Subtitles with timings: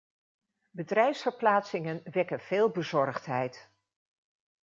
[0.71, 3.69] Bedrijfsverplaatsingen wekken veel bezorgdheid.